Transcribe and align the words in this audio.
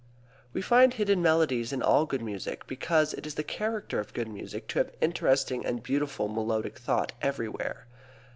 We 0.51 0.63
find 0.63 0.95
hidden 0.95 1.21
melodies 1.21 1.71
in 1.71 1.83
all 1.83 2.07
good 2.07 2.23
music 2.23 2.65
because 2.65 3.13
it 3.13 3.27
is 3.27 3.35
the 3.35 3.43
character 3.43 3.99
of 3.99 4.15
good 4.15 4.27
music 4.27 4.67
to 4.69 4.79
have 4.79 4.91
interesting 4.99 5.63
and 5.63 5.83
beautiful 5.83 6.27
melodic 6.27 6.79
thought 6.79 7.11
everywhere. 7.21 7.85